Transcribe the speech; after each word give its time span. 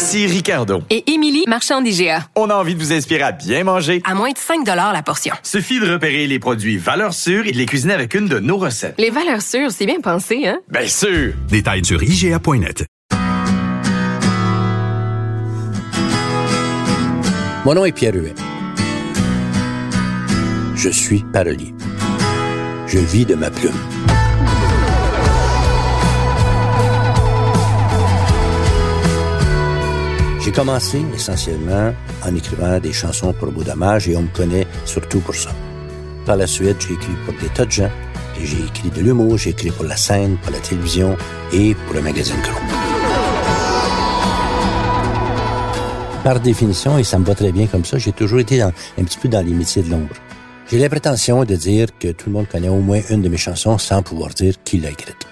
Ici 0.00 0.26
Ricardo. 0.26 0.82
Et 0.88 1.12
Émilie, 1.12 1.44
marchand 1.46 1.82
d'IGA. 1.82 2.24
On 2.34 2.48
a 2.48 2.54
envie 2.54 2.74
de 2.74 2.80
vous 2.80 2.90
inspirer 2.90 3.20
à 3.22 3.32
bien 3.32 3.64
manger. 3.64 4.00
À 4.06 4.14
moins 4.14 4.30
de 4.30 4.38
5 4.38 4.66
la 4.66 5.02
portion. 5.02 5.34
Suffit 5.42 5.78
de 5.78 5.92
repérer 5.92 6.26
les 6.26 6.38
produits 6.38 6.78
valeurs 6.78 7.12
sûres 7.12 7.46
et 7.46 7.52
de 7.52 7.58
les 7.58 7.66
cuisiner 7.66 7.92
avec 7.92 8.14
une 8.14 8.26
de 8.26 8.38
nos 8.38 8.56
recettes. 8.56 8.94
Les 8.96 9.10
valeurs 9.10 9.42
sûres, 9.42 9.70
c'est 9.70 9.84
bien 9.84 10.00
pensé, 10.00 10.46
hein? 10.48 10.58
Bien 10.70 10.86
sûr! 10.86 11.34
Détails 11.50 11.84
sur 11.84 12.02
IGA.net. 12.02 12.86
Mon 17.66 17.74
nom 17.74 17.84
est 17.84 17.92
Pierre 17.92 18.14
Huet. 18.14 18.34
Je 20.76 20.88
suis 20.88 21.22
parolier. 21.30 21.74
Je 22.86 23.00
vis 23.00 23.26
de 23.26 23.34
ma 23.34 23.50
plume. 23.50 23.76
J'ai 30.50 30.56
commencé 30.56 31.00
essentiellement 31.14 31.94
en 32.26 32.34
écrivant 32.34 32.80
des 32.80 32.92
chansons 32.92 33.32
pour 33.32 33.52
beau 33.52 33.62
et 33.62 34.16
on 34.16 34.22
me 34.22 34.34
connaît 34.34 34.66
surtout 34.84 35.20
pour 35.20 35.36
ça. 35.36 35.50
Par 36.26 36.34
la 36.34 36.48
suite, 36.48 36.74
j'ai 36.80 36.94
écrit 36.94 37.12
pour 37.24 37.34
des 37.40 37.48
tas 37.50 37.66
de 37.66 37.70
gens. 37.70 37.90
Et 38.36 38.44
j'ai 38.44 38.58
écrit 38.58 38.90
de 38.90 39.00
l'humour, 39.00 39.38
j'ai 39.38 39.50
écrit 39.50 39.70
pour 39.70 39.84
la 39.84 39.96
scène, 39.96 40.38
pour 40.42 40.50
la 40.50 40.58
télévision 40.58 41.16
et 41.52 41.76
pour 41.76 41.94
le 41.94 42.02
magazine 42.02 42.34
Gros. 42.42 42.60
Par 46.24 46.40
définition, 46.40 46.98
et 46.98 47.04
ça 47.04 47.20
me 47.20 47.24
va 47.24 47.36
très 47.36 47.52
bien 47.52 47.68
comme 47.68 47.84
ça, 47.84 47.98
j'ai 47.98 48.10
toujours 48.10 48.40
été 48.40 48.60
un 48.60 48.72
petit 48.96 49.18
peu 49.18 49.28
dans 49.28 49.46
les 49.46 49.52
métiers 49.52 49.84
de 49.84 49.90
l'ombre. 49.90 50.16
J'ai 50.68 50.80
la 50.80 50.88
prétention 50.88 51.44
de 51.44 51.54
dire 51.54 51.96
que 51.96 52.08
tout 52.08 52.28
le 52.28 52.32
monde 52.32 52.48
connaît 52.48 52.68
au 52.68 52.80
moins 52.80 53.02
une 53.08 53.22
de 53.22 53.28
mes 53.28 53.36
chansons 53.36 53.78
sans 53.78 54.02
pouvoir 54.02 54.30
dire 54.30 54.54
qui 54.64 54.80
l'a 54.80 54.90
écrite 54.90 55.29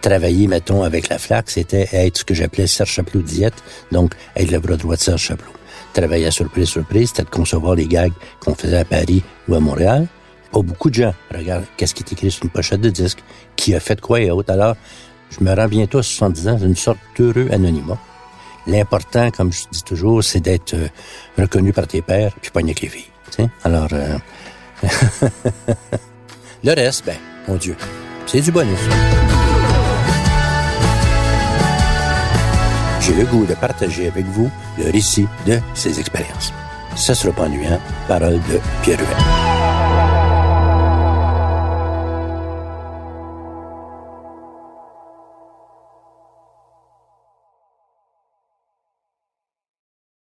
travailler, 0.00 0.46
mettons, 0.46 0.82
avec 0.82 1.08
la 1.08 1.18
FLAC, 1.18 1.50
c'était 1.50 1.88
être 1.92 2.18
ce 2.18 2.24
que 2.24 2.34
j'appelais 2.34 2.66
Serge 2.66 2.90
Chaplot 2.90 3.22
diète, 3.22 3.54
donc 3.92 4.14
être 4.36 4.50
le 4.50 4.58
bras 4.58 4.76
droit 4.76 4.96
de 4.96 5.00
Serge 5.00 5.22
Chaplot. 5.22 5.52
Travailler 5.92 6.26
à 6.26 6.30
surprise, 6.30 6.68
surprise, 6.68 7.08
c'était 7.08 7.24
de 7.24 7.30
concevoir 7.30 7.74
les 7.74 7.86
gags 7.86 8.12
qu'on 8.40 8.54
faisait 8.54 8.78
à 8.78 8.84
Paris 8.84 9.22
ou 9.48 9.54
à 9.54 9.60
Montréal. 9.60 10.06
Pas 10.52 10.62
beaucoup 10.62 10.90
de 10.90 10.94
gens. 10.94 11.14
Regarde, 11.34 11.64
qu'est-ce 11.76 11.94
qui 11.94 12.02
est 12.02 12.12
écrit 12.12 12.30
sur 12.30 12.44
une 12.44 12.50
pochette 12.50 12.80
de 12.80 12.90
disque, 12.90 13.18
qui 13.56 13.74
a 13.74 13.80
fait 13.80 14.00
quoi 14.00 14.20
et 14.20 14.30
autres? 14.30 14.52
Alors, 14.52 14.76
je 15.30 15.44
me 15.44 15.54
rends 15.54 15.68
bientôt 15.68 15.98
à 15.98 16.02
70 16.02 16.48
ans 16.48 16.54
d'une 16.54 16.76
sorte 16.76 16.98
d'heureux 17.16 17.48
anonymat. 17.50 17.98
L'important, 18.66 19.30
comme 19.30 19.52
je 19.52 19.62
dis 19.70 19.82
toujours, 19.82 20.22
c'est 20.22 20.40
d'être 20.40 20.74
euh, 20.74 20.88
reconnu 21.38 21.72
par 21.72 21.86
tes 21.86 22.02
pères, 22.02 22.32
puis 22.40 22.50
pas 22.50 22.60
avec 22.60 22.80
les 22.80 22.88
filles. 22.88 23.10
Alors, 23.64 23.88
euh... 23.92 24.18
le 26.64 26.72
reste, 26.74 27.06
ben, 27.06 27.16
mon 27.48 27.56
Dieu, 27.56 27.76
c'est 28.26 28.40
du 28.40 28.50
bonus. 28.52 28.78
J'ai 33.00 33.14
le 33.14 33.24
goût 33.24 33.46
de 33.46 33.54
partager 33.54 34.08
avec 34.08 34.26
vous 34.26 34.50
le 34.78 34.90
récit 34.90 35.26
de 35.46 35.58
ces 35.74 35.98
expériences. 35.98 36.52
Ça 36.96 37.14
sera 37.14 37.32
pas 37.32 37.44
ennuyant. 37.44 37.80
Parole 38.08 38.40
de 38.50 38.60
Pierre 38.82 38.98
Huet. 38.98 39.59